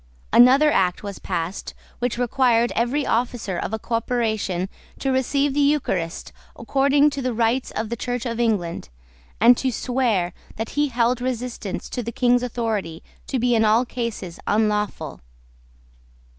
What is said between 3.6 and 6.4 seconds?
a corporation to receive the Eucharist